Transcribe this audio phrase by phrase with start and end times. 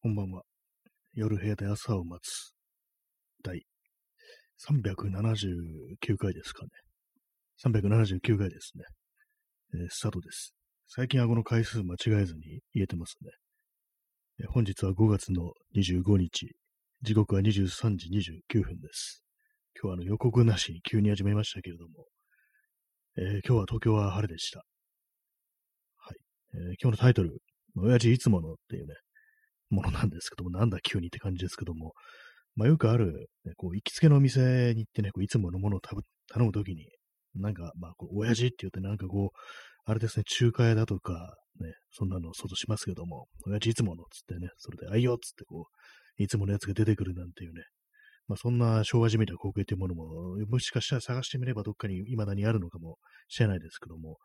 [0.00, 0.42] こんばんは。
[1.12, 2.54] 夜部屋で朝を待つ。
[3.42, 3.64] 第
[4.64, 6.70] 379回ですかね。
[7.64, 8.84] 379回ですね。
[9.74, 10.54] えースタートです。
[10.86, 13.32] 最近はこの回数間違えずに言えてますね。
[14.38, 16.54] えー本日は5月の25日。
[17.02, 18.08] 時刻は23時
[18.52, 19.24] 29分です。
[19.74, 22.06] 今日はあの予告なしに急に始めましたけれども、
[23.16, 24.60] えー今日は東京は晴れでした。
[25.96, 26.18] はい。
[26.54, 27.42] え今日のタイトル、
[27.74, 28.94] 親父いつものっていうね、
[29.70, 31.92] ものなんですけども、なんだ急にって感じですけども、
[32.56, 36.88] まあよくある、ね、こう行きつけのお店に行ってね、こういつものものを頼むときに、
[37.34, 45.66] なんか、まあ、こう親父って言ってなんかこう、あれですね、中華屋だとか、ね、そんなの想像しますけども、親父いつものっつってね、それで、あいよっつってこ
[46.18, 47.62] う、いつものやつが出てくるなんていうね、
[48.26, 52.98] まあそんな昭和じみた光景っていうものも、もしかしたら探してみればどっかに未だにあるのかも
[53.28, 54.18] しれないですけども、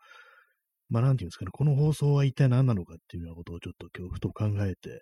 [0.90, 5.02] まあなんていうんですかね、この放送は一体何なのかっていうようなことをちょっと今日ふと考えて、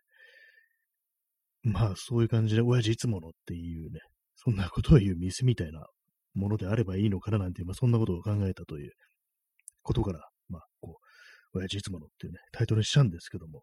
[1.63, 3.99] まあそういう感じで、親父いつものっていうね、
[4.35, 5.85] そんなことを言う店みたいな
[6.33, 8.91] ものであればいいのかななんて、まあそんなことを考えたという
[9.83, 10.97] ことから、まあこ
[11.53, 13.61] う、親父いつものっていうね、タイトルにしたんですけども、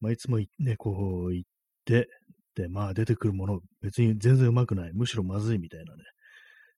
[0.00, 1.42] まあいつもね、こう言っ
[1.84, 2.08] て、
[2.56, 6.02] で、まあ出てくるもの、別に全然うまくない、むしろまずいみたいなね、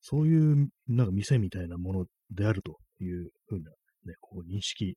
[0.01, 3.71] そういうなんか店みたいなものであるというふうな
[4.05, 4.97] ね、こう認識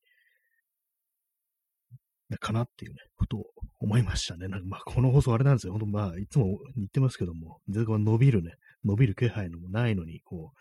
[2.39, 3.45] かなっていうね、ことを
[3.79, 4.47] 思いましたね。
[4.47, 5.73] なんかまあ、この放送あれなんですよ。
[5.73, 10.59] 本当まあ、いつも言ってますけども、全然伸びるね、伸びる気配のもないのに、こう、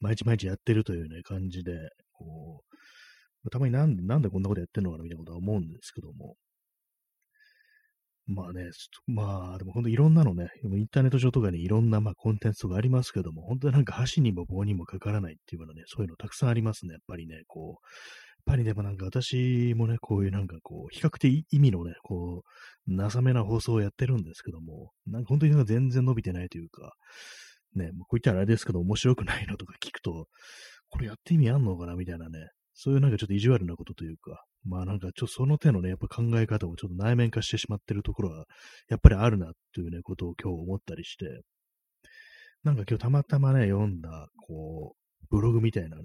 [0.00, 2.62] 毎日毎日やってるというね、感じで、こ
[3.44, 6.36] う、たまになんで、なんでこんなことやってんのかなみたいなことは思うんですけども、
[8.26, 8.70] まあね、
[9.06, 17.86] まあ、でも本当いろんなのね、インターネット上とかにいろんなまあコンテンツとかありますけども、本当になんか箸にも棒にもかからないっていうようなね、そういうのたくさんありますね、やっぱりね、こう、
[18.48, 22.42] ぱりでもなんか私もね、こういうなんかこう、比較的意味のね、こ
[22.86, 26.94] う、情めな放送をやってるんですけども、なんか本当になんか全然伸びてないというか、
[27.74, 30.28] ね、もうこう言ったらあれですけど、面白くないのとか聞くと、
[30.88, 38.46] これやって意味あんのかなみたいなね、そういうなんかちょっと意地悪なことというか、まあなんかちょっとその手のね、やっぱ考え方をちょっと内面化してしまってるところは、
[38.88, 41.42] やっぱりあるなっていうね、ことを今日思ったりして、
[42.64, 46.02] なんか今日たまたまね、読んだ、こう、ブログみたいなね、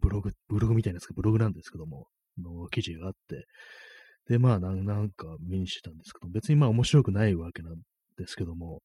[0.00, 2.06] ブログ、ブログみたいなやつがブログなんですけども、
[2.38, 3.46] の記事があって、
[4.28, 7.74] で、まあなん、なんか見にしてたんですけど、別にまあ面白くないわけなん
[8.16, 8.80] ですけども、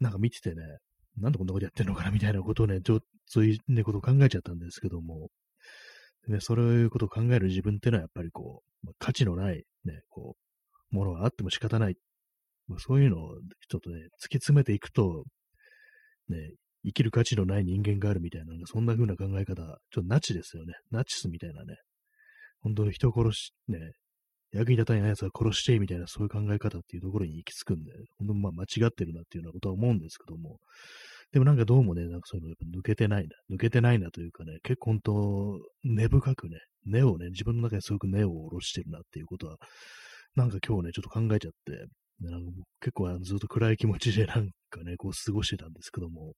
[0.00, 0.62] なんか見ててね、
[1.16, 5.30] なんでこんなことやってんのかなみたいなことをね、ちょそういね、ことを考えちゃったんですけども、
[6.28, 10.36] ね、そういうことを考える自分っていうのはやっぱりこう、まあ価値のないね、こ
[10.92, 11.96] う、ものがあっても仕方ない。
[12.68, 13.36] まあ、そういうのを
[13.68, 15.24] ちょっとね、突き詰めていくと、
[16.28, 16.36] ね、
[16.86, 20.74] 生きる価値のない人間があるみたいな、そんな風な考え方、ちょっとナチですよね。
[20.92, 21.74] ナチスみたいなね。
[22.60, 23.78] 本当に人を殺し、ね、
[24.52, 30.58] 役に立たない奴は殺してみたいな、そういう考え方っていうところに行き着くんで、本当にまあ間違ってるなっていうようなことは思うんですけども、
[31.32, 39.56] でもなんかどうもね、なんかそういうのやっぱ抜けてないな、抜けてないなというかね、結構本当、根深くね、根をね、自分の中にすごく根を下ろしてるなっていうことは、
[40.36, 41.86] なんか今日ね、ちょっと考えちゃって、
[42.20, 46.32] なんか結構ずっと暗い気持ちでなんかね、こう過ごしてたんですけども、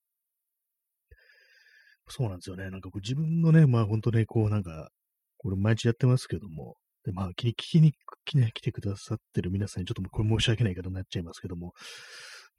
[2.08, 2.70] そうなんですよね。
[2.70, 4.90] なんかこう自分のね、まあ本当ね、こうなんか、
[5.38, 7.92] これ毎日やってますけども、でまあ聞きに
[8.24, 11.72] 来,、ね、来てくださってる皆さんにちょっとこれ申し訳ない方になっちゃいますけども、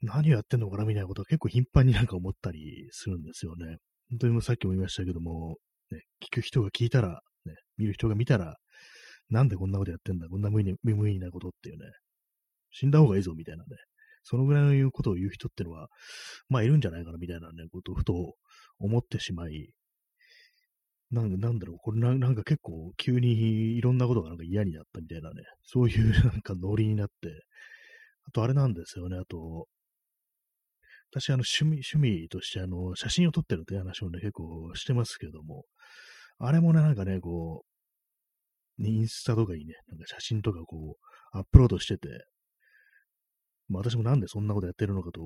[0.02, 3.76] 何をやってんのかなみたいなことは結構頻繁になんか思ったりするんですよね。
[4.10, 5.56] 本当にもうさっきも言いましたけども、
[5.90, 8.56] ね、聞く人が聞いたら、ね、見る人が見たら、
[9.28, 11.84] なんでこんなことやってんだ、こんな無意味無意味なことっていうね、
[12.72, 13.76] 死んだ方がいいぞみたいなね、
[14.22, 15.88] そのぐらいの言うことを言う人ってのは、
[16.48, 18.34] まあいるんじゃないかなみたいなね、ことをふと
[18.80, 19.70] 思ってしまい、
[21.10, 27.44] なんなんだろう、これななんか結構急にいろんなことがなんか嫌になったみたいなね、そういう なんかノリになって、
[28.24, 29.68] あとあれなんですよね、あと、
[31.12, 35.64] 私あの趣味、趣味としてあの写真を撮ってるっていう話をね、結構してますけども、
[36.38, 37.64] あれもね、なんかね、こ
[38.78, 40.96] う、インスタとかにね、なんか写真とかこ
[41.34, 42.08] う、アップロードしてて、
[43.68, 45.20] まあ私もなんでそんなことやってるのかと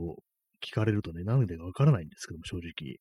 [0.64, 2.96] 聞かれるとね、なんでかわからないんですけども、正直。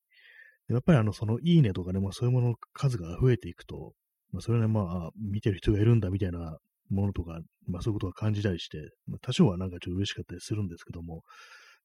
[0.73, 3.93] やっぱりあの、そのいいねとかね、まあそういうものの数が増えていくと、
[4.31, 6.57] まあそれね、まあ、見てる人がいるんだみたいな
[6.89, 8.77] ものとか、まあそういうことが感じたりして、
[9.07, 11.23] まあ、多少はなんかちょっと嬉しかったりするんですけども、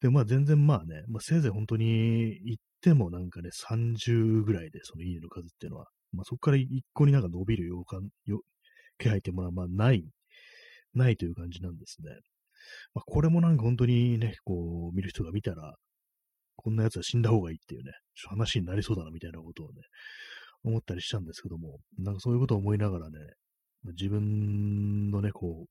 [0.01, 8.41] で、まあ全然まあね、まあせいぜい本当に言ってもなんかね、30ぐらいでそのいいねの数っていうのは、まあそこから一個になんか伸びる予感、よ
[8.99, 10.05] 気配ってものはまあない、
[10.95, 12.11] ないという感じなんですね。
[12.95, 15.75] まあこれもなんか本当にね、こう見る人が見たら、
[16.59, 17.93] こんな奴は死んだ方がいいっていうね、
[18.29, 19.75] 話になりそうだなみたいなことをね、
[20.65, 23.19] 思ったりしたんですけども、なんかそういうことを思いながらね、
[23.85, 25.69] 自分のね、こう、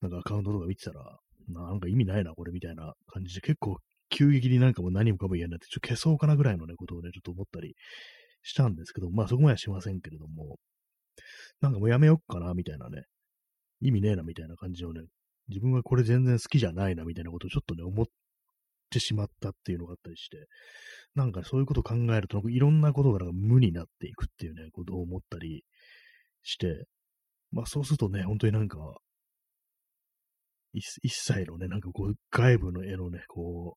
[0.00, 1.18] なんかアカウントとか見てたら、
[1.48, 3.76] なんか意味ないな、これみたいな感じで、結構
[4.08, 7.74] 急激になんかもう何もかも言えないって、ちょっと消そうかなぐらいのね、ことをね、ちょっと思ったり
[8.42, 10.56] したんですけど、まあそこまではしませんけれども、
[11.60, 13.02] なんかもうやめよっかな、みたいなね、
[13.80, 15.02] 意味ねえな、みたいな感じをね、
[15.48, 18.06] 自分はこれ全然好きじゃないな、みたいなことをちょっとね、思っ
[18.92, 20.46] てしまったっていうのがあったりして、
[21.14, 25.64] なんかそういうことを考えると、いろんなことが無になっていくっていうね、ことを思ったり
[26.42, 26.84] して、
[27.50, 28.78] まあそうするとね、本当になんか、
[30.74, 33.76] 一切のね、なんかこう、外部の絵のね、こ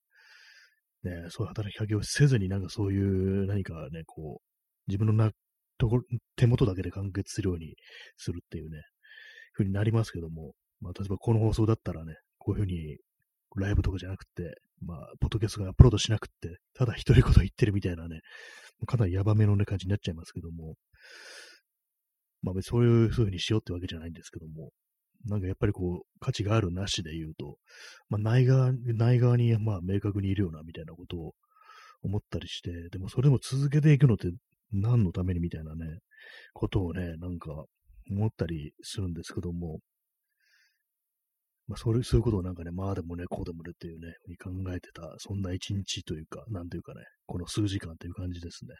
[1.03, 4.43] う、ね、そういう働きかけをせずになんかそういう何かね、こう、
[4.87, 5.31] 自分のな
[5.77, 6.03] ところ、
[6.35, 7.75] 手元だけで完結するように
[8.17, 8.81] するっていうね、
[9.53, 12.97] ふうになりますけども、まあ例えばこの放送だったらね、こういうふうに
[13.57, 18.21] ライブとかじゃなくて、まあ、ポッドキャストがアップロードしなくって、ただ一人言言ってるみたいなね、
[18.85, 20.75] かなりヤバめのね、感じになっちゃいますけども、
[22.41, 24.71] まあ別にそういう風にしようってわけじゃないんですけども、
[25.25, 27.57] なんかやっぱりこう、価値があるなしで言うと、
[28.09, 31.33] まあ内側、内側にまあ明確にいるようなみたいなことを
[32.03, 34.29] 思ったりして、でもそれでも続けていくのって
[34.71, 35.99] 何のためにみたいなね、
[36.53, 37.65] ことをね、なんか
[38.11, 39.79] 思ったりするんですけども、
[41.67, 48.75] まあ、そういう、 そういうことをなんかね、まあでもね、こうでもねっていうね、に考えてた、そんな一日というか、なんというかね、この数時間という感じですね。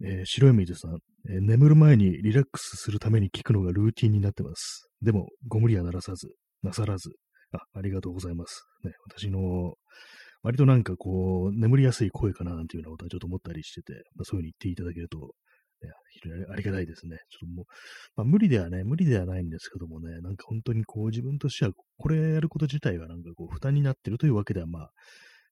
[0.00, 0.98] えー、白い水さん、
[1.28, 4.88] えー、眠る前にリラックスするために聞くのがルーティンになってます。
[5.02, 6.28] でも、ご無理はならさず、
[6.62, 7.10] なさらず、
[7.52, 8.62] あ、ありがとうございます。
[8.84, 9.74] ね、私の、
[10.42, 15.32] 割となんかこう、眠りやすい声かななんていうようなことはちょっと思ったりしてて、まあ、そういうふうに言っていただけると、
[16.50, 17.16] ありがたいですね。
[17.30, 17.64] ちょっともう、
[18.16, 24.90] まあ、無理ではね、無理ではないんですけどもね、なんか本当にこう自分としては、これやること自体はなんかこう負担になってるというわけではまあ、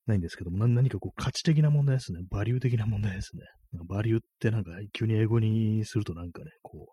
[0.06, 2.20] ないんですけども、何かこう価値的な問題ですね。
[2.30, 3.42] バリュー的な問題ですね。
[3.88, 6.86] バリューってなんか急に英語にするとなんかね、こ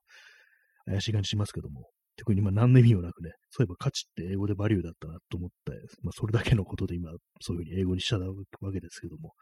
[0.88, 8.22] う、怪しい感じしますけども、特に今何の意味もなくね、そういえば価値って英語でバリューだったなと思って、まあそれだけのことで今そういうふうに英語にしちゃう
[8.62, 9.34] わけですけども、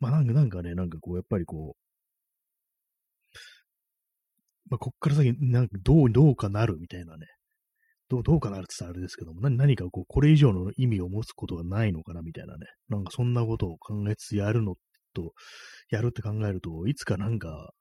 [0.00, 1.91] まあなんかなんかね、なんかこうやっぱりこう、
[4.72, 7.26] まあこっから先なんかどう、どうかなるみたいなね、
[8.08, 12.66] どうどうかなるって言ったらあれですけども、何何かこう、これ以上の意味を持つことがないのかなみたいなね。
[12.88, 14.76] なんかそんなことを考えつつやるの
[15.12, 15.34] と、
[15.90, 17.74] やるって考えると、いつかなんか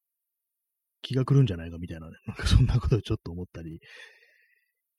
[1.01, 2.13] 気が来るんじゃないかみたいなね。
[2.27, 3.79] なんかそんなことをちょっと思ったり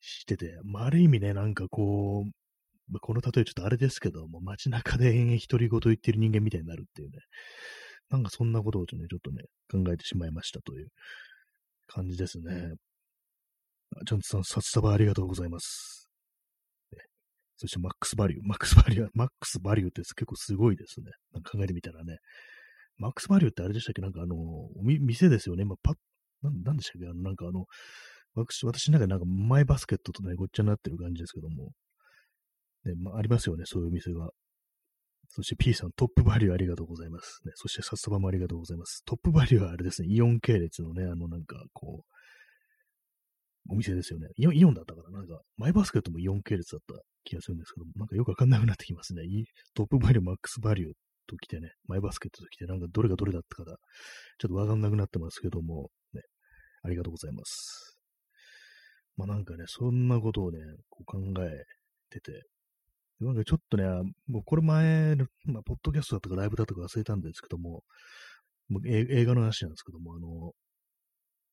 [0.01, 7.19] してて、まあ、ある意味ね、なんかこう、まあ、この例えちょっとあれですけども、街中で延々独り言言ってる人間みたいになるっていうね。
[8.09, 10.89] なんかそんなことを、ちょっとね、考えてしまいましたという
[11.87, 12.73] 感じですね。
[14.05, 16.09] ジョンツさん、札束ありがとうございます。
[17.57, 18.41] そしてマックスバリュー。
[18.43, 21.11] マックスバリュー、マックスバリューって結構すごいですね。
[21.33, 22.17] なんか考えてみたらね。
[22.97, 24.01] マックスバリューってあれでしたっけ？
[24.01, 24.35] なんかあの、
[24.81, 25.63] 店ですよね。
[25.63, 25.95] まあ、パッ、
[26.41, 27.07] なんでしたっけ？
[27.07, 27.65] あの、なんかあの、
[28.35, 31.71] 私、私の中でなんかマイバスケットとね、ごっちゃになってる感じですけども。
[32.85, 34.29] ね、まあ、ありますよね、そういう店が。
[35.35, 37.41] そして P さん、トップバリューありがとうございます。
[37.43, 39.03] ね、そして札束もありがとうございます。
[39.03, 44.27] トップバリューはあれですね、イオン系列のね、あのなんかこう、お店ですよね。
[44.37, 49.23] イオンイオンだったから、なんか、マイバスケットもイオン系列だった気がするんですけども、なんかよくわかんなくなってきますね。
[49.73, 50.91] トップバリュー、マックスバリュー
[51.27, 53.77] と来てね、マイバスケットと来て、なんかどれがどれだったか
[54.37, 56.21] ちょっとわかんなくなってますけども、ね、
[56.83, 57.97] ありがとうございます。
[59.15, 60.59] まあなんかね、そんなことをね、
[60.89, 61.49] こう考え
[62.09, 62.43] てて、
[63.19, 63.85] なんかちょっとね、
[64.27, 65.15] もうこれ前、
[65.45, 67.83] まあ、ポッドキャストだとかライブだとか忘れたんですけども、
[68.69, 70.51] もう映画の話なんですけども、あの、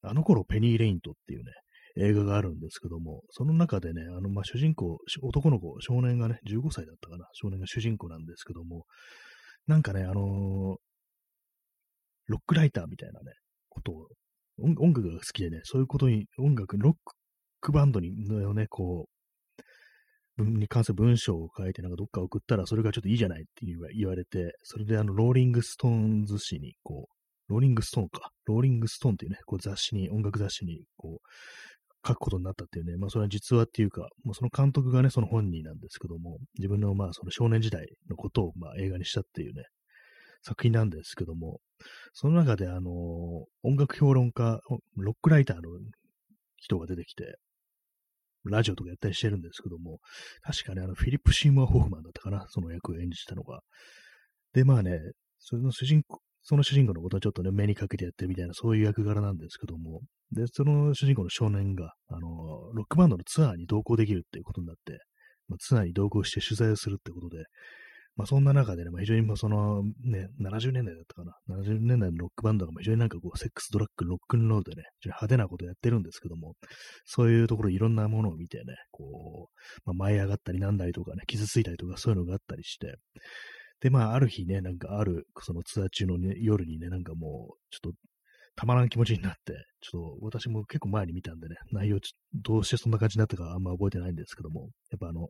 [0.03, 1.53] あの頃ペニー・レイントっていうね、
[1.97, 8.85] 映画があるんですけども、その中でね、あの、ま、主人公、男の子、少年がね、15歳だったかな、少年が主人公なんですけども、
[9.67, 10.77] なんかね、あのー、
[12.27, 13.33] ロックライターみたいなね、
[13.69, 14.09] ことを、
[14.59, 16.95] 音楽が好きでね、そういうことに、音楽、ロッ
[17.61, 19.20] クバンドに、のね、こう、
[20.39, 31.29] に関する文章を書いて、なんかどっか送ったら、それがちょっといいじゃないっていう言われて、それであの、ローリングストーンズ誌に、こう、ローリングストーンか、ローリングストーンっていうね、こう雑誌に、音楽雑誌に、こう、
[32.07, 39.65] 書くことになったっていうね、まあそれは実話っていうか、もうその監督がね、その本人なんですけども、自分のまあその少年時代のことをまあ映画にしたっていうね、
[40.43, 41.61] 作品なんですけども、
[42.15, 42.91] その中であの、
[43.63, 44.61] 音楽評論家、
[44.97, 45.63] ロックライターの
[46.57, 47.37] 人が出てきて、
[48.45, 49.99] ラジオとかやったりしてるんですけども、
[50.43, 53.61] 確かね、あの、フィリップ・シーモア・ホフマンだったかな、その役を演じたのが。
[54.53, 54.99] で、まあね、
[55.39, 60.01] その主人公、その主人公のことはちょっとね、目にかけてやってるみたいな、そういう役柄なんですけども、
[60.33, 62.29] で、その主人公の少年が、あの、
[62.73, 64.99] ロックバンドのツアーに同行できるっていうことになって、
[65.49, 67.45] まあ、ツアーに同行して取材をするってことで、
[68.21, 71.33] まあそんな中でね、まあ、非常にもそのね、70年代だったかな。
[71.57, 76.53] 70年代のロックバンドが非常になんかこう、セックス、ドラッグ、ロックンロールでね、非常に派手なことやってるんですけども、
[77.07, 82.97] そういうところいろんなものを見てね、こう、まあ、舞い上がったりなんだりとかね、傷ついたりとかそういうのがあったりして、
[83.81, 87.99] で、まあ、ある日ね、なんかある、そのツアー中の、ね、夜にね、なんかもう、ちょっと、
[88.55, 91.99] たまらん気持ちになって、ちょっと、私も結構前に見たんでね、内容、
[92.35, 95.29] どうしてそんな感じになったかあんま覚えてないんですけども、やっぱあの、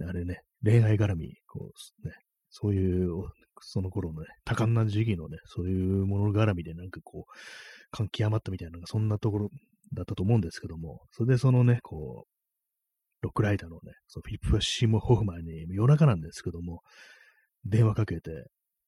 [0.00, 1.70] あれね、恋愛絡み、こ
[2.04, 2.14] う、ね、
[2.50, 3.10] そういう、
[3.60, 7.32] その頃のね、多感な時期のね、そういうもの絡みでなんかこう、
[7.90, 9.50] 感極まったみたいな、そんなところ
[9.92, 12.32] だったと思うんですけども、それでそのね、こう、
[13.22, 16.80] ロックライターのね、そのフィリップ・シーモ・ホフマンに夜中なんですけども、
[17.64, 18.30] 電話かけて、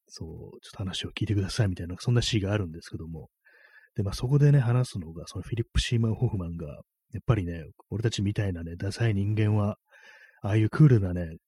[0.08, 0.28] そう、
[0.60, 3.28] ちょっと話を聞いてくださいみたいな、そんなシーンがあるんですけども、
[3.94, 6.66] で、まあそこでね、話すのが、そのフィリップ・シーマン・ホフマンが、
[7.12, 9.78] やっぱりね、俺たちみたいなね、ダサい人間は、
[10.44, 11.38] ああいうクールなね、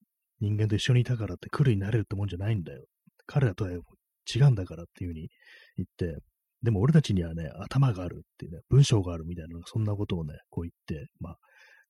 [0.41, 2.83] 人間と一緒にいたからってクールになれるってもんじゃないんだよ。
[3.27, 5.29] 彼らとは違うんだからっていう風に
[5.77, 6.19] 言って、
[6.63, 11.37] でも俺たちにはね、頭があるっていうね、文章があるみたいな、そんなことをね、こう言って、まあ、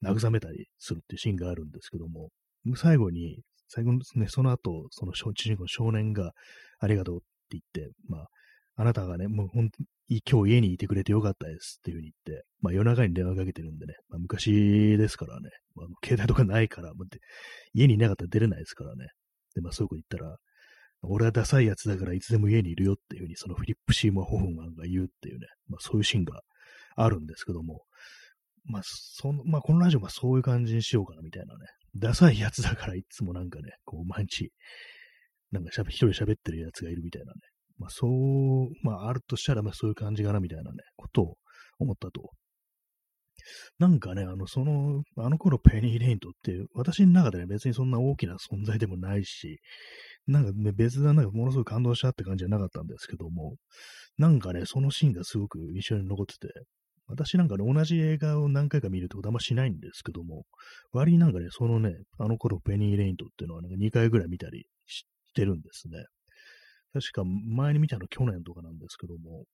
[0.04, 2.30] 慰めたりするっていうシーンがあるんですけども、
[2.74, 6.32] 最後に、最後ですね、その後、その主人公の少年が、
[6.80, 8.26] ありがとうって言って、まあ、
[8.76, 17.16] あなたがね、もう本当に今日家にいてくれてよかったですっていうふうに言って、まあ夜中に電話かけてるんでね、まあ昔ですからね、まあ、携帯とかないから、まあ、
[17.72, 19.08] 家にいなかったら出れないですからね。
[19.54, 20.36] で、まあそういうこと言ったら、
[21.02, 26.40] 俺はダサいやつだからいつでも家にいるよっていうふうに、そのフィリップ・シーマー・ホフマンが言うっていうね、まあそういうシーンが
[26.96, 27.82] あるんですけども、
[28.68, 31.66] まあ、その、まあ、このラジオはそういう感じにしようかな、みたいなね。
[31.94, 34.50] ダサいやつだからいつもなんかね、こう、毎日、
[35.52, 37.40] なんか、一人喋ってるやつがいるみたいなね。
[37.78, 41.36] まあ、そう、まあ、あるとしたら、まあ、そういう感じかな、みたいなね、ことを
[41.78, 42.30] 思ったと。
[43.78, 49.60] なんかね、あの、その、あの頃ペニー・レイントって、私の中でね、別にそんな大きな存在でもないし、
[50.26, 53.56] なんかね、別段なんかものすごい感動したって感じじゃなかったんですけども、
[54.18, 56.48] なんかね、そのシーンがすごく印象に残ってて、
[57.08, 60.44] 私なんかね、同じ映画を何回か見るってことあんましないんですけども、
[60.92, 65.04] 割になんかね、そのね、あの頃ペニー・レイントっていうのはなんか2回ぐらい見たりし
[65.34, 66.04] てるんですね。
[66.98, 69.44] 確か前に見たの去年とかなんですけども、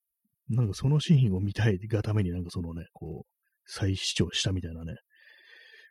[0.49, 3.29] なんかそのシーンを見たいがためになんかそのね、こう、
[3.67, 4.95] 再視聴したみたいなね、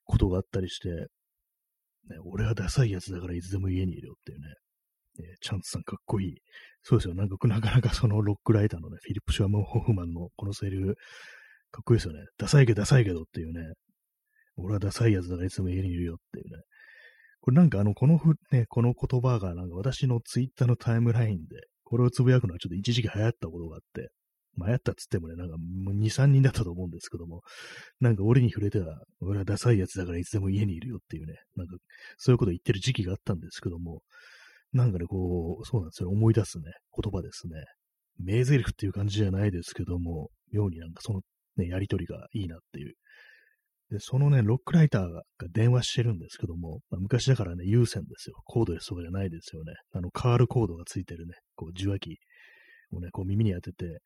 [0.05, 4.46] ことがあったりして、ね、俺はダサいやつだからいつでも家にいるよっていうね、
[5.20, 6.36] えー、チャンスさんかっこいい。
[6.84, 7.15] そうですよ。
[7.15, 10.96] なんか、なかなかそのロックライターのね、フィリップ・シュワム・ホフマンのこのセリフ、
[11.72, 12.25] かっこいいですよね。
[12.38, 13.74] ダサいけどダサいけどっていうね。
[14.55, 16.63] 俺はダサいやつだからいつでも家にいるよっていうね。
[17.41, 24.10] これなんかあの、このふ、ね、この言葉がなんか私のツイッターのタイムラインで、これをつぶやくのはちょっと一時期流行ったことがあって、
[24.55, 27.41] まあ、流行ったっつってもね、なんかもう2、3人だったと思うんですけども、
[28.00, 31.75] なんか俺に触れては、俺はダサいやつだからいつでも家にいるよっていうね、なんか
[32.17, 34.01] そういうこと言ってる時期があったんですけども、
[34.74, 37.63] なんかね、こう、そうなんですよ、思い出すね、言葉ですね。
[38.19, 41.21] 名台詞っていう感じじゃないですけども、妙になんかその
[41.57, 42.95] ね、やりとりがいいなっていう。
[43.91, 48.38] で、そのね、ロックライターが電話してるんですけども、まあ、昔だからね、有線ですよ。
[48.45, 49.74] コードレスとかじゃないですよね。
[49.93, 52.17] あの、カールコードがついてるね、こう、受話器
[52.93, 54.00] をね、こう耳に当てて、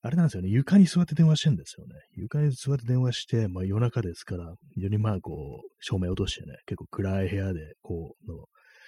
[0.00, 1.94] あれなんですよね、床に座って電話してるんですよね。
[2.14, 8.46] 床に座って電話して、まあ夜中ですから、非常にまあこう、照明落としてね、結構暗い部屋で、こう、の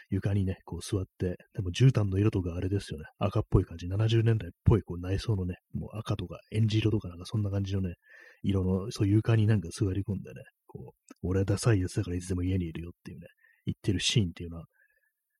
[0.09, 7.95] 床にね、こう座って、でも絨毯の色とかあれですよね、赤っぽい感じ、70年代っぽいこう内装のね、もう赤とかエンジ色とかなんかそんな感じのね、
[8.43, 13.27] 色の、そう床になんか座り込んでね、こう、俺はダサいやつだからいつでも家にいるよっていうね、
[13.67, 14.65] 言ってるシーンっていうのは、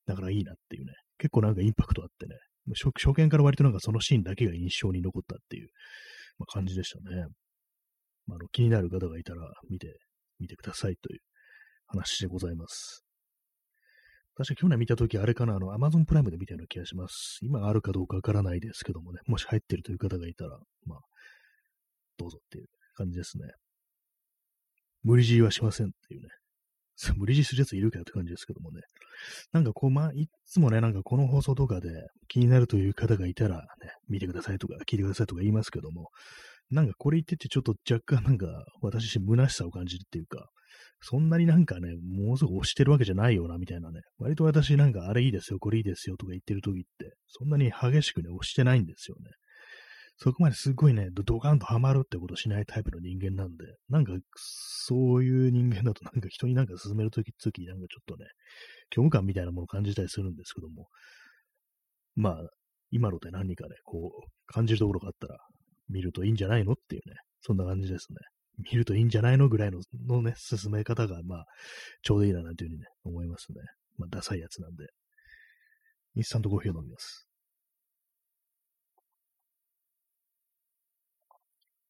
[0.07, 2.35] だからいいなっていうね、結構なんかインパクトあってね、
[2.67, 5.69] もう初初見から割となんかそのシーンだけが印象に残ったっていう、
[6.39, 7.27] まあ、感じでしたね。
[8.27, 9.99] まあ、あの気になる方がいたら見て
[10.39, 11.21] みてくださいという
[11.87, 13.05] 話でございます。
[14.37, 17.39] 確か去年見たとき、あれかな、あの、アマゾンプライムで見たような気がします。
[17.43, 21.01] 今あるかどうかわからないですけどもね、もし入ってるという方がいたら、まあ、
[22.17, 22.67] どうぞっていう
[23.01, 23.45] 感じですね。
[25.03, 26.29] 無理強いはしませんっていうね。
[27.17, 28.81] 無理強いするやついるかよって感じですけどもね。
[29.53, 31.89] なんかこう、まあ、いつもね、なんかこの放送とかで
[32.29, 36.11] 気になるという方がいたらね、見てくださいとか聞いてくださいとか言いますけども、
[36.71, 38.47] なんかこれ言っててちょっと若干なんか
[38.81, 40.47] 私自身虚しさを感じるっていうか、
[41.03, 44.01] そんなになんかね、もうすぐ押してるわけじゃないよな、みたいなね。
[44.19, 49.31] 割と私なんかあれいいですよ、これいいですよとか言ってる時って、そんなに激しくね、押してないんですよね。
[50.23, 58.27] そこまですごいね、ドカンとハマるってことしないタイプの人間なんで、なんか、そういう人間だとなんか人になんか進めるとき、つき、なんかちょっとね、
[58.93, 60.89] 虚無感みたいなものを感じたりするんですけども、
[62.17, 62.51] まあ、
[62.91, 65.39] 今ので何かね、こう、感じるところがあったら、
[65.89, 68.19] 見るといいんじゃないのっていうね、そんな感じですね。
[68.71, 71.45] 見るといいんじゃないのぐらいののね、進め方が、まあ、
[72.03, 73.63] ちょうどいいななんていうふうにね、思いますね。
[73.97, 74.85] まあ、ダサいやつなんで。
[76.17, 77.30] インスタントコーヒーを飲みます。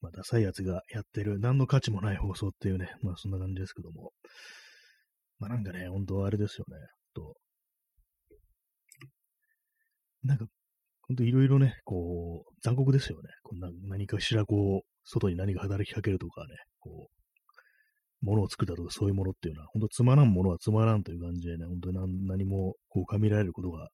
[0.00, 4.12] まあ、ダサいやつがやってる、何の価値もない放送っていうね、まあそんな感じですけども。
[5.38, 6.76] まあなんかね、本当あれですよね。
[7.14, 7.34] と
[10.22, 10.46] なんか、
[11.02, 13.28] ほんといろいろね、こう、残酷ですよね。
[13.42, 23.88] こんな何かしらこう、外に何か働きかけるとかね、こう、物を作ったとかそういうものっていうのは、本当つまらんものはつまらんという感じでね、本当に何何もこう、かみられることが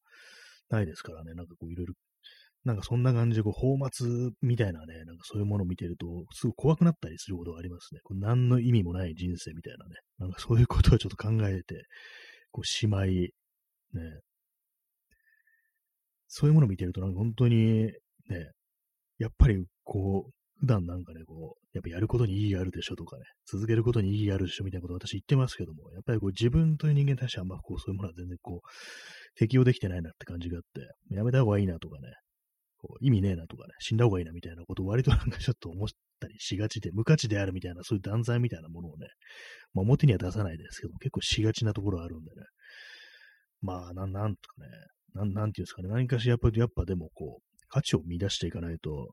[0.68, 1.94] ないですからね、なんかこう、いろいろ
[2.66, 8.00] なんかそんな感じで、こう、放末みたいなね、なんかそういうものを見てると、すごい怖くなったりすることがありますね。
[8.02, 9.94] こう何の意味もない人生みたいなね。
[10.18, 11.84] なんかそういうことをちょっと考えて、
[12.50, 13.30] こう、しまい、ね。
[16.26, 17.92] そういうものを見てると、なんか本当に、ね、
[19.18, 32.08] やっぱり、こう、普段なんかね、こう、やっぱやることに意義あるでしょとかね、続けることに意義あるでしょみたいなことを私言ってますけども、やっぱりこう自分という人間に対してあんまこうそういうものは全然こう、適用できてないなって感じがあって、やめた方がいいなとかね、
[33.00, 35.88] 意味ねえなとかね、死んだ方がいいなみたいなことを割となんかちょっと思っ
[36.20, 39.06] たりしがちで、無価値であるみたいな、そういう断罪みたいなものをね、
[39.74, 42.42] まあ、表には出さないですけど、結構しがちなところあるんでね。
[43.62, 44.68] まあ、なん、なんとかね、
[45.14, 49.10] なん、なんていうんですかね、何かしらやっぱり、やっぱでもこう、価値を見出していかないと、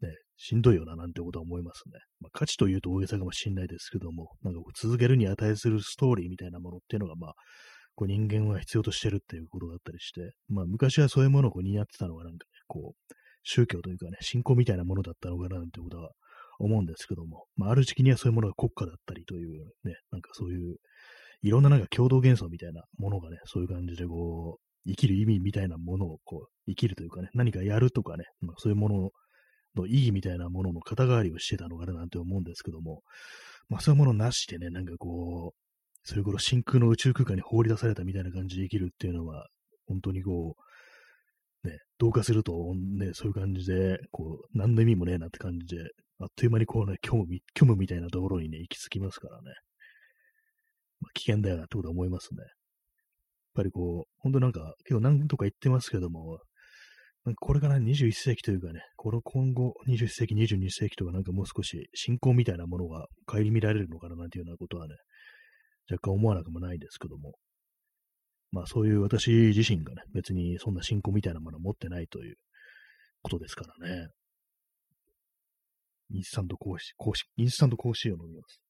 [0.00, 1.98] ね、しんどいよななんてことは思いますね。
[2.20, 7.34] まあ、価値というと大げさかもしんないですけども、なんか続けるに値するストーリーみたいなものっていうのが、まあ、
[7.96, 16.10] こう人間は必要としてるっていうことだったりして、まあ昔はそういうものをこう担ってたのがなんか、こう、宗教というかね、信仰みたいなものだったのかななんてことは
[16.58, 20.76] 思うんですけども、まあある時期にはそういうものが国家だったりというね、なんかそういう、
[21.42, 29.10] いろんななんか共同幻想みたいなものがね、そういう感じでこう、生きる意味みたいなものをこう、生きるというかね、何かやるとかね、まあ、そういうもの
[29.76, 33.02] の意義みたいなものの肩代わりをしてたのかななんて思うんですけども、
[33.68, 39.46] まあそういうものなしでね、なんかこう、そういう頃真空の宇宙空間に放り出されたみたいな感じで生きるっていうのは、
[39.86, 40.62] 本当にこう、
[41.66, 45.82] ね、同化すると、ね、そういう感じで、こう、何の意味もねえなって感じで、
[46.18, 49.52] あっという間にこうね、虚無虚無みたいなところにね、行き着きますからね。
[51.00, 52.38] まあ、危険だよなってことは思いますね。
[52.40, 52.48] やっ
[53.54, 56.38] ぱりこう、本当なんか、結構何とか言ってますけども、
[57.40, 64.94] これから21世紀というかね、この今後21世紀、22世紀とかなんかもう少し信仰みたいなものが顧みられるのかななんていうようなことはね、
[65.90, 67.32] 若干思わなくもないですけども、
[68.52, 72.36] まあそういう私自身がね、別にそんな信仰みたいなものを持ってないという
[73.22, 74.08] ことですからね。
[76.10, 78.60] インスタント講師、講師、インスタント講師を飲みます。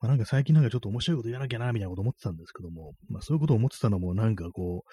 [0.00, 4.84] まあなんか最近なんかちょっと面白いこと言わなきゃな、みたいなこと思ってたんですけども、まあそういうことを思ってたのもなんかこ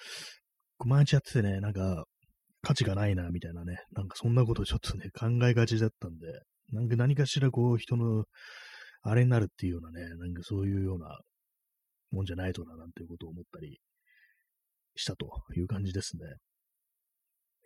[0.80, 2.06] う、毎日やっててね、なんか
[2.62, 6.28] 価値がないな、みたいなね、なんかそんなことちょっとね、考えがちだったんで、
[6.72, 8.26] なんか何かしらこう人の
[9.02, 11.20] あれになるっていうようなね、なんかそういうような
[12.12, 13.80] もんじゃないとな、なんていうことを思ったり
[14.96, 16.24] したという感じですね。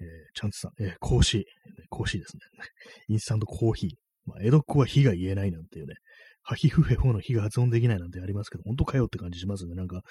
[0.01, 1.45] えー、チャンツさん、えー、講師、
[1.89, 2.41] 講師ですね。
[3.09, 3.91] インスタントコーヒー。
[4.25, 5.95] まあ、江戸っ子は火が言えないなんていうね、
[6.43, 9.75] ハヒフヘホの火が発音できないなんてありますけど、本当かよって感じしますね。
[9.75, 10.01] なんか、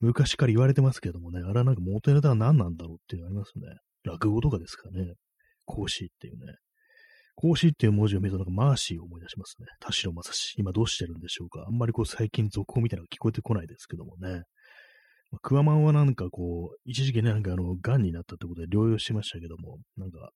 [0.00, 3.66] 昔から言われてますけどもね、あれはなんか元ネタは何なんだろうっていうのありますね。
[4.04, 5.14] 落語とかですかね。
[5.64, 6.54] 講師っていうね。
[7.40, 9.66] 孔子っていう文字を見るとなんかマーシーを思い出しますね。
[9.78, 10.54] 田代正史。
[10.58, 14.42] 今どうしてるんでしょうかあんまりこう最近続報みたいなのが聞こえてこないですけどもね。
[15.30, 20.30] まあ、クワマンはなんかこう、一時期ね、なんかあの、癌になったってことで療養しましたけども、なんか、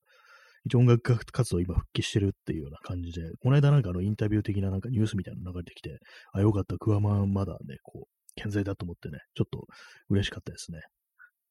[0.65, 5.99] 一応音楽活動今復帰してるっていうような感じで、この間なんかあのインタビュー的ななんかニュースみたいなの流れてきて、
[6.33, 9.67] あ、よかった、クワマンまだね、こう、健在だと思ってね、ちょっと
[10.09, 10.83] 嬉しかったですね。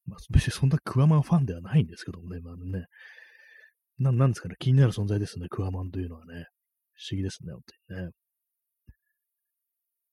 [0.06, 2.86] まあ別にそんなクワマンファンではないんですけどもね、まあね、
[3.98, 6.46] な、なんですかね、気になる存在ですね、クワマンというのはね。
[6.94, 8.10] 不思議ですね、本当にね。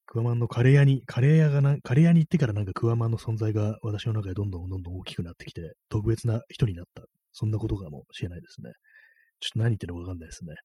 [0.05, 7.03] クワマンのカレー屋に、カレー屋がな、カレー屋に行ってからなんかクワマンの存在が私の中でどんどんどんどん大きくなってきて、特別な人になった。
[7.31, 8.71] そんなことかもしれないですね。
[9.39, 10.55] ちょっと何言ってるのかわかんないですね。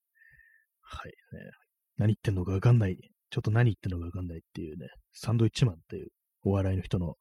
[0.80, 1.50] はい、ね。
[1.98, 2.96] 何言ってんのかわかんない。
[3.30, 6.08] ちょっと何言ってんのかわかんないっていうね、サンドイッチマンっていう
[6.42, 7.14] お笑いの人の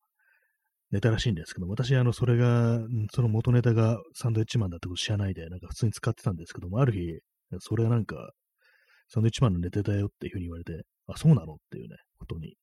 [0.93, 2.79] ネタらしいんですけど、私、あの、それが、
[3.11, 7.19] その元ネタがサンドイッチマンだってこと知らないで、なんか普通に使ってたんですけども、ある日、
[7.61, 8.31] それはなんか、
[9.07, 12.53] サンドイッチマンのネタだよっていうふうに言われて、あ、そうなのっていうね、ことに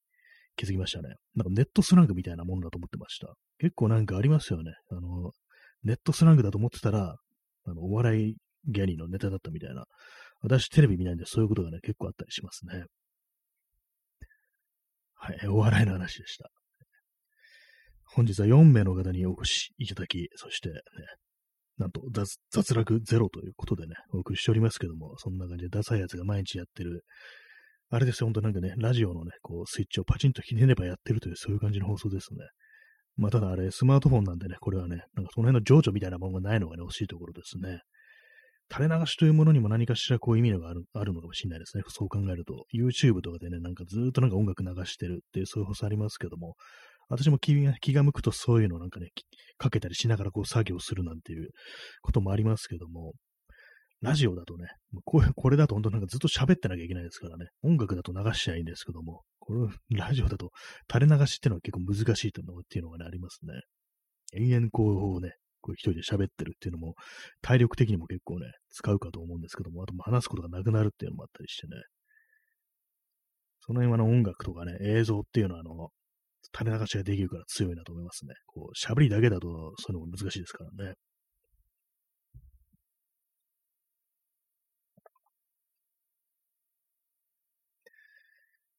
[0.54, 1.16] 気づきましたね。
[1.34, 3.34] なんかネットスラングみたいなものだと思ってました。
[3.58, 4.74] 結構なんかありますよね。
[4.92, 5.32] あの、
[5.82, 7.16] ネットスラングだと思ってたら、
[7.64, 8.36] あの、お笑い
[8.68, 9.86] ギャニーのネタだったみたいな。
[10.40, 12.84] 私テレビ見ないんでそういうことがね、結構あったりしますね。
[15.16, 16.48] はい、お笑いの話でした。
[18.14, 20.76] 本日は4名の方にお越しいただき、そして、ね、
[21.78, 27.04] なんと雑雑落ゼロということでね、お送りしておりますけども、そんな感じでダサいやつが毎日やってる
[27.92, 32.38] あれですよ、ほんとなんかね、ラジオのね、こう、スイッチをパチンとひねればやってるという、そういう感じの放送ですね。
[33.16, 37.80] まあ、ただあれ、スマートフォンなんでね、これはね、なんかその辺の情緒みたいなものがないのがね、惜しいところですね。
[38.72, 41.82] 垂れ流しというものにも何かしらこう意味があるあるのかもしれないですね。
[41.88, 42.64] そう考えると。
[42.72, 46.54] YouTube とかでね、なんかずっとなんか音楽流してるっていうそういう放送ありますけども、
[47.10, 49.08] 私も気が気が向くとそういうのなんかね、
[49.58, 51.50] かけたりしながらこう作業するなんていう
[52.02, 53.12] こともありますけども、
[54.00, 54.68] ラジオだとね、
[55.04, 60.52] こうこれだと本当なんかずっと喋ってなきゃいけないですからね、音楽だと流しちゃいいんですけども、これ、ラジオだと
[60.90, 63.60] 垂れ流しってのは結構難しいとっていうのがね、ありますね。
[64.32, 66.94] 延々こうね、こう一人で喋ってるっていうのも、
[67.42, 71.82] 体力的にも結構ね、使うかと思うんですけども、あとも話すことがなくなるっていうのもあったりしてね。
[73.60, 75.90] その辺はの音楽とかね、映像っていうのはあの、
[76.56, 78.34] 垂れ流しができるから強いなと思いますね。
[78.46, 80.94] こう、喋りだけだとそういうのも難しいですからね。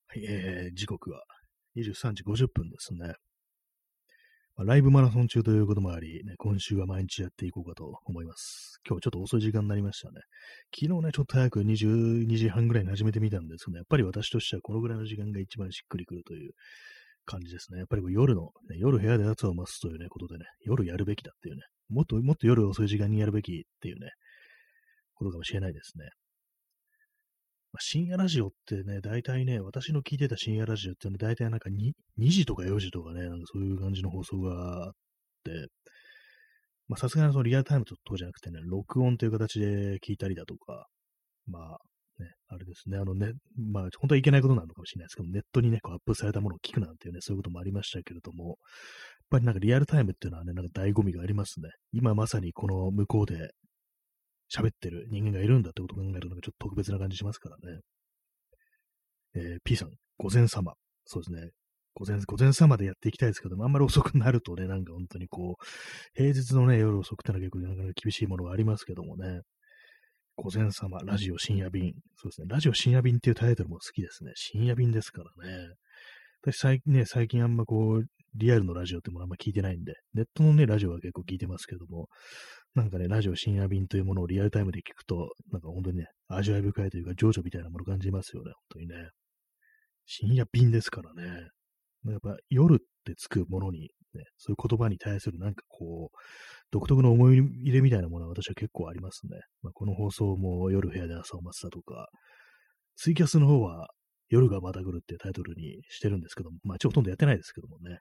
[0.08, 1.24] はい、えー、時刻は
[1.78, 3.14] 23時50分ですね。
[4.58, 8.80] まあ、ライブマラソン中ということもあり、ね、今週は毎日やっていこうかと思います。
[8.86, 10.20] 今日ちょっと遅い時間になりましたね。
[10.78, 16.52] 昨日ね、ちょっと早く22時半ぐらいに始めてみたんですけど、ね、やっぱり私としてはこのぐらいの時間が一番しっくりくるという
[17.26, 17.80] 感じですね。
[17.80, 24.10] やっぱり夜の、ね、夜部屋で圧を増すというね、ことでね、夜やるべきだっていうね、もっともっと夜遅い時間にやるべきっていうね、
[25.16, 26.06] ことかもしれないですね。
[27.74, 34.92] まあ、深夜ラジオってね、大体ね、私の聞いてた深夜ラジオってね、大体なんか 2, 2時とか4時とかね、なんかそういう感じの放送があっ
[35.46, 35.68] て、
[36.90, 40.88] まあさすがにそのリアルタイムとかじゃなくてね、録音という形で聞いたりだとか、
[41.48, 41.78] まあ
[42.22, 48.56] ね、あれですね、あのね、まあ本当はいけないことなのかもしれないですけど、ネットにね、こうアップされたものを聞くなんていうね、そういうこともありましたけれども、やっ
[49.30, 51.70] ぱりなんかリアルタイムっていうのはね、なんか醍醐味がありますね。
[51.92, 53.52] 今まさにこの向こうで
[54.54, 57.80] 喋ってる人間がいるんだってことを考えると、なんかちょっと特別な感じしますからね。
[59.34, 60.74] えー、P さん、午前様。
[61.06, 61.52] そうですね。
[61.94, 65.66] 午前、午前様でやっていきたいですけども、あんまり遅くなるとね、なんか本当にこう、
[66.14, 69.42] 平日のね、夜遅くってのは結構なかなか厳しいものがありますけどもね。
[70.44, 71.94] 午前様、ラジオ深夜便。
[72.18, 72.48] そうですね。
[72.50, 74.32] ラジオ深夜便っていうタイトルも好きですね。
[74.34, 75.76] 深夜便ですからね。
[76.42, 82.08] 私最近ね、最近あんまこう、リアルのラジオってものあんま聞いてないんで、ネットのね、ラジオは結構聞いてますけども、
[82.74, 89.10] なんかね、ラジオ深夜便というものをリアルタイムで聞くと、なんか本当にね、味わい深いというか、情緒みたいなものを感じますよね、本当にね。
[90.08, 91.50] 深夜便ですからね。
[92.06, 96.18] やっぱ夜ってつくものに、ね、そういう言葉に対するなんかこう、
[96.72, 99.40] 独特の思い入れみたいなものは私は結構ありますね。
[99.62, 102.10] まあ、この放送も夜部屋で朝を待つだとか、
[102.96, 103.90] ツイキャスの方は
[104.30, 108.00] 夜がまた来るってタイトルにしてるんですけども、まあ、一応ほとんどやってないですけどもね。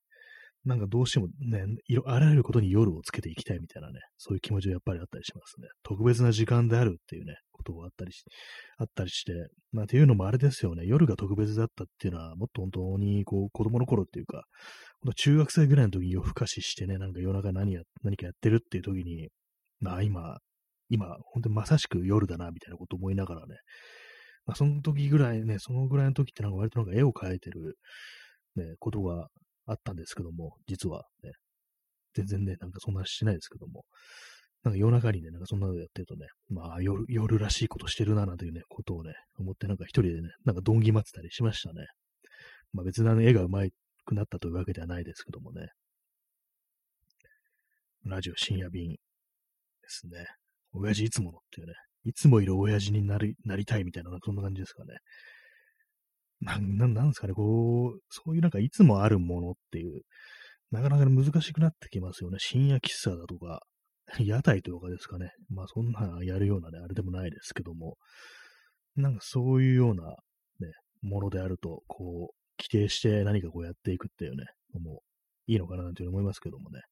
[0.65, 1.65] なんかどうしてもね、
[2.05, 5.69] あらゆることに夜をつけていきたいみたいなね、そういう気持ちがやっぱりあったりしますね。
[5.83, 8.25] 特別な時間であるっていうね、ことがあったりし、
[8.77, 9.33] あったりして、
[9.73, 14.45] まあっていうのもあれですよね、夜が特別だったっていうのは、もっと本当にこう子供の頃っていうか、
[15.17, 19.29] 中学生ぐらいの時に夜更かししてね、なんか夜中何や、何かやってるっていう時に、
[19.81, 20.39] まあ今、
[20.91, 23.57] 今、本当にまさしく夜だな、みたいなこと思いながらね、
[24.45, 27.79] まあその時ぐらいね、そのぐらいの時ってなんか割となんか絵を描いてる、
[28.57, 29.29] ね、ことが
[29.71, 31.33] あったんですけども、実はね、
[32.15, 33.85] 全然ね、なんかそんなしないですけども、
[34.63, 41.87] なんか夜中にね、なんかそんなのやってるとね、まあ夜、夜らしいことしてるな、なんていうね、ことをね、思ってなんか一人でね、なんかどんぎまってたりしましたね。
[42.73, 45.69] まあ別な、ね、絵が上手くなったというわけではないですけどもね。
[48.05, 48.97] ラジオ深夜便で
[49.89, 50.27] すね。
[50.73, 54.97] 親父いつものっていうね、いつもいる親父になりなりたいみたいな、そんな感じですかね。
[56.41, 60.03] なん、なんなんですかね、こう、そういうなんかいつもあるものっていう、
[60.71, 62.39] なかなか難しくなってきますよね。
[62.39, 63.61] 深夜喫茶だとか、
[64.21, 65.31] 屋台とかですかね。
[65.49, 67.97] まあそんなやるようなね、あれでもないですけども、
[68.97, 70.17] なんかそういうようなね、
[71.03, 74.47] ものであると、こう、規定して何かこうやっていくっていうね、
[74.81, 75.03] も
[75.49, 76.83] ういいのかななんていう思いますけどもね。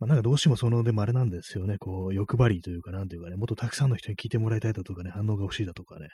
[0.00, 6.08] まあ、なんかどうしてもその、でもあれなんですよね、こう、欲張りというか、なんていうかね、もっとたくさんの人に聞いてもらいたいだとかね、反応が欲しいだとかね、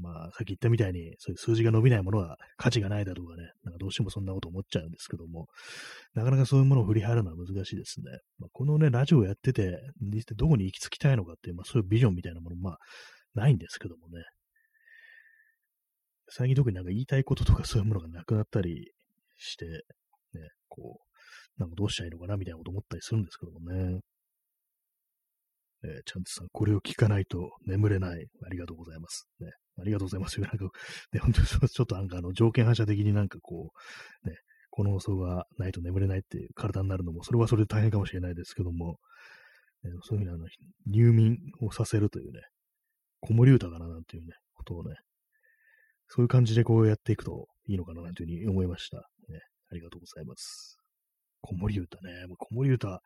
[0.00, 5.46] まあ、さっき言ったみたいに、そういう数字が伸びないものは価値がないだとかね、なんかどうしてもそんなこと思っちゃうんですけども、
[6.14, 8.10] なかなかそういうものを振り払うのは難しいですね。
[8.38, 9.78] まあ、このね、ラジオをやってて、
[10.36, 12.78] どこに行き着きたいのかっていう、まあそういうビジョンみたいなもの、まあ、
[13.34, 14.22] ないんですけどもね。
[16.28, 18.90] 最近特になんか言いたいこととかそういうものがなくなったり
[19.38, 19.80] して、ね、
[20.68, 24.00] こう、なんかどうしたらいいのかなみたいなこと思ったりするんですけどもね。
[25.84, 28.26] えー、ちゃんとさん、これを聞かないと眠れない。
[28.44, 29.28] ありがとうございます。
[29.40, 29.50] ね。
[29.78, 30.40] ありがとうございます。
[30.40, 30.64] なんか、
[31.12, 33.72] ね、本当にちょっとなんかあの、条件反射的になんかこ
[34.24, 34.36] う、ね、
[34.70, 38.98] この放送がないと眠れないっていう体になるのも、それはそれで大変かもしれないですけども、
[39.84, 40.46] ね、そういうふうにあの、
[40.86, 42.40] 入眠をさせるというね、
[43.20, 44.96] 子守歌かななんていうね、ことをね、
[46.08, 48.98] そういう感じでこうやっていくといいのかなというふうに思いました。
[49.28, 50.78] ね、ありがとうございます。
[51.40, 52.26] 子守歌ね。
[52.38, 53.00] 子守歌、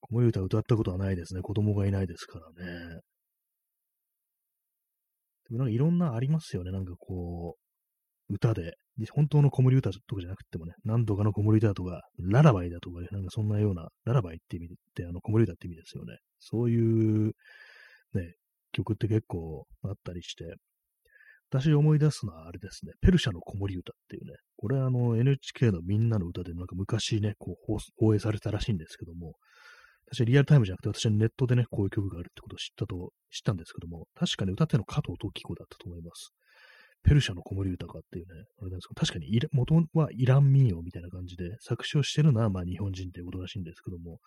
[0.00, 1.42] 子守歌歌ったことはないですね。
[1.42, 3.00] 子供がいないですからね。
[5.48, 6.72] でもなんかいろんなありますよね。
[6.72, 7.56] なんかこ
[8.28, 8.74] う、歌で。
[9.12, 16.18] 本当の子守歌とかじゃなくてもね、何度かの子守歌とか、ララバイだとかね、なんかそんなような、ララバイって意味で、あの、子守歌って意味ですよね。
[16.38, 17.32] そういう、
[18.14, 18.34] ね、
[18.72, 20.44] 曲って結構あったりして、
[21.50, 29.34] 私思い出すのはあれですね、ペルシャの子守歌っていうね、これあの NHK のみんなの歌でなんか昔ね、こう放映されたらしいんですけども、
[30.14, 36.32] 私はリアルタイムじゃなくて、私はネットでね、こういう曲があるってことを知ったと、知ったんですけども、確かに歌っての加藤時子だったと思います。
[37.02, 44.20] ペルシャの子守歌かっていうね、あれなんですけど、確かに元はイラン民謡みたいな感じで、作詞をしてるのはまあ日本人っていうことらしいんですけども、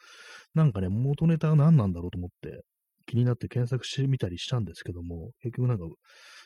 [0.53, 2.61] なんかね、元ネタは何なんだろうと思って、
[3.07, 5.85] 気になって検索してみたりしたんですけども、結局なんか、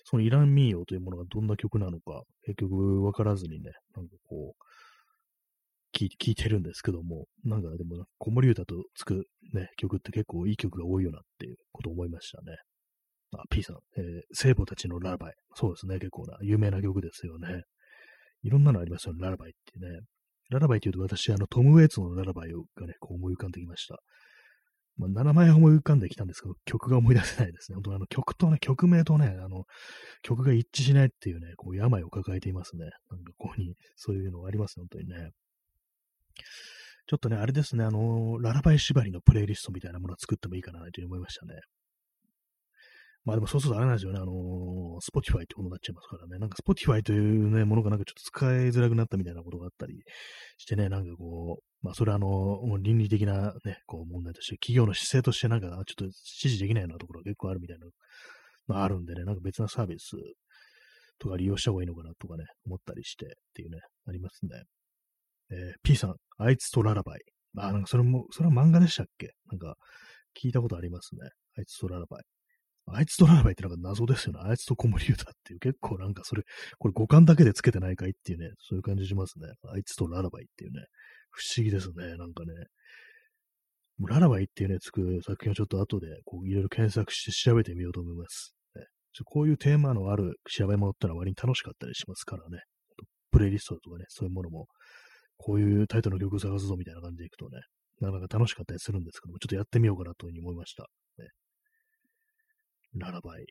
[0.05, 4.63] そのイラン民謡というものがどんな曲なのか、結局わからずにね、なんかこう、
[5.93, 12.57] 聞いてるんですけども、なんかでも、子守歌とつくね、曲って結構いい曲が多いよなっていうことを思いましたね。
[13.33, 15.33] あ、P さん、えー、聖母たちのララバイ。
[15.55, 17.63] そうですね、結構な、有名な曲ですよね。
[18.43, 20.01] いろんなのありますよね、ララバイってね。
[20.49, 23.99] ララバイって言うと私、あの、トム・ウェイツのララバイがね、こう思い浮かんできました。
[24.97, 27.75] まあ、7枚思い浮かんできたんですけど、曲が思い出せないですね。
[27.75, 29.63] 本当あの曲とね、曲名とね、あの、
[30.21, 32.83] 曲が一致しないっていうね、こう、病を抱えていますね。
[32.83, 35.31] なんかここに、そういうのがありますね、本当にね。
[37.07, 41.59] ちょっとね、あれですね、あの、ララバイ縛りのプレイリストみたいなものを作ってもいいかなというふうに思いましたね。
[43.23, 50.01] まあでもそうするとあれなんですよね、あのー、Spotify ってことになっちゃいますからね、なんか Spotify というね、ものがなんかちょっと使いづらくなったみたいなことがあったり
[50.57, 57.91] してね、なんかこう、まあそれはあの、倫理的なね、こう問題として、企業の姿勢としてなんかちょっと支持できないようなところが結構あるみたいなの
[58.75, 60.17] があるんでね、なんか別なサービス
[61.19, 64.63] とか利用した方がいいのかなとかね、思ったりしてっていうね、ありますね。
[65.51, 67.21] えー、P さん、あいつとララバイ。
[67.57, 69.33] あ、なんかそれも、それは漫画でしたっけ？
[69.51, 69.75] なんか、
[70.41, 71.29] 聞いたことありますね。
[71.57, 72.23] あいつとララバイ。
[72.87, 74.39] あいつとララバイってなんか謎ですよね。
[74.43, 76.43] あいつと子守歌っていう、結構なんかそれ、
[76.79, 79.47] これ五感だけでつけてないかいっていうね、そういう感じしますね。
[79.71, 80.85] あいつとララバイっていうね、
[81.29, 82.15] 不思議ですね。
[82.15, 82.53] なんかね、
[84.07, 88.55] ララバイっていうね、つく作品をちょっと後で、こう、いろいろ検索して調べてみようと思います。
[88.75, 88.83] ね、
[89.25, 92.63] こういうテーマのある調べ物ってのは割に楽しかったりしますからね。
[93.31, 94.67] プレイリストとかね、そういうものも、
[95.43, 97.61] こういうタイトルの曲を探すぞみたいな感じでいくとね、
[97.99, 100.83] なかなか楽しかったりするんですけども、ちょっとやってみようかなというふうに思いました。
[101.17, 101.27] ね、
[102.93, 103.45] ララバイ。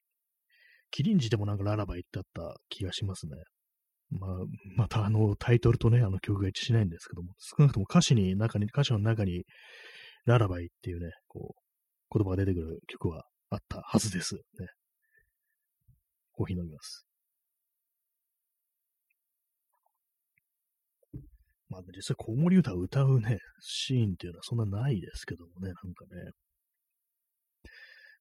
[0.93, 3.33] キリンジでもなんかララバイってあった気がしますね。
[4.11, 4.31] まあ、
[4.77, 9.45] またあのタイトルとね、あの曲が一致しないんですけども、少なくとも歌詞に、中に、歌詞の中に、
[10.27, 14.35] ララバイっていうね、こう、言葉が出てくる曲はあったはずです。
[14.35, 14.41] ね。
[16.33, 17.07] コーヒー飲みます。
[21.71, 26.33] まあ実際、子守歌を歌うね、シーンっていうのはそんなないですけどもね、なんかね。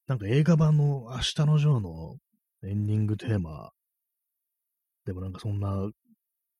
[0.06, 2.16] なんか映画版の明日のジョーの
[2.64, 3.70] エンディングテーマ
[5.04, 5.88] でもなんかそんな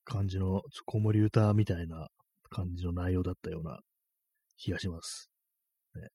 [0.04, 2.08] 感じの子守歌みたいな
[2.50, 3.78] 感じの内容だったような
[4.56, 5.30] 気がします。
[5.94, 6.08] ね、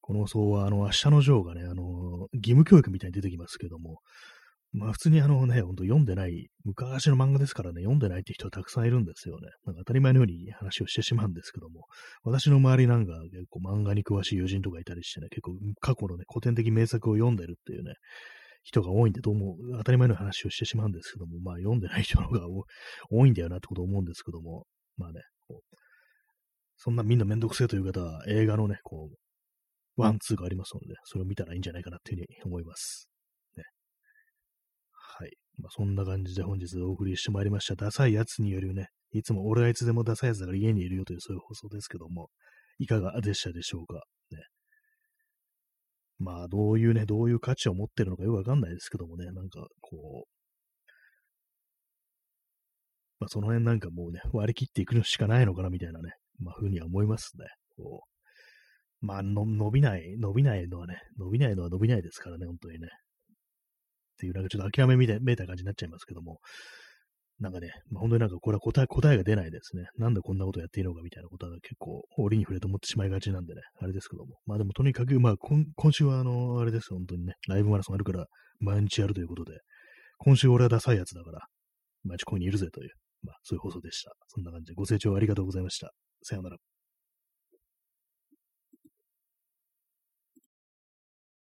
[0.00, 4.00] この層は、あの、明日のジョーがね、あの、義務教育みたいに出てきますけども、
[4.72, 9.48] まあ普通にあのね、ほんと読んでない、昔の漫画ですからね、読んでないって人はたくさんいるんですよね。
[9.64, 11.86] なんか当たり前のように話をしてしまうんですけども、
[12.22, 17.94] 私の周りなんか結構漫画に詳しい友人とかいたりしてね、結構過去のね、古典的名作を読んでるっていうね、
[18.62, 22.46] 人が多いんで、どうも当たり前の話をしてしまうんですけども、まあ読んでない人の方が
[23.10, 25.20] 多いんだよなってこと思うんですけども、まあね、
[26.76, 33.09] そんなみんなめんどくせえという方は映画のね、こう、ワン、ツーがありますので、それを見たらいいんじゃないかなっていうふうに思います。
[35.60, 37.74] まあ、そんな感じで本日お送りしてまいりました。
[37.74, 42.30] ダサいやつによるね、いつも俺はいつでもダサいやつだから家にいるよというそういう放送ですけども、
[42.78, 43.94] いかがでしたでしょうか？
[44.30, 44.38] ね。
[46.18, 50.28] まあ、どういうね、どういう価値を持ってるのかよくわかんないですけどもね、なんかこう、
[53.18, 57.44] まあ、その辺なんかもうね、割り切っていくしかないのかなみたいなね、まあ、ふうには思いますね。
[57.76, 58.02] こ
[59.02, 62.88] うまあの、伸びない、伸びないのはね、伸びないのは伸びないですからね、本当にね。
[64.20, 66.38] っていう、なんかちょっと諦めみたいめいた感じになっちゃいますけども、
[67.38, 69.86] なんかね、まあ、本当になんかこれは答え、答えが出ないですね。
[69.96, 74.36] なんでこんなことやっていいのかみたいなことは結構折に触れて思ってしまいがちなんでね、あれですけども。
[74.44, 78.26] まあでもとにかく、まあ今今週はあの、あれですよ、本当にね、ライブマラソンあるから
[78.58, 79.58] 毎日やるということで、
[80.18, 81.40] 今週俺はダサいやつだから、
[82.04, 82.90] 毎日ここにいるぜという、
[83.22, 84.12] まあそういう放送でした。
[84.28, 85.92] そんな感じでご清聴ありがとうございました。
[86.22, 86.69] さようなら。